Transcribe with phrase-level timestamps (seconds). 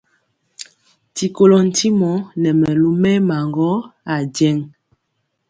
[1.13, 2.11] D@Ti kolɔ ntimɔ
[2.41, 3.71] nɛ mɛlu mɛɛma gɔ
[4.13, 4.59] ajeŋg.